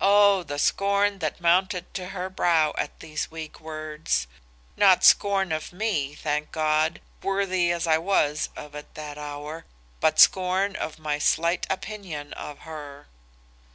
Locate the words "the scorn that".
0.44-1.42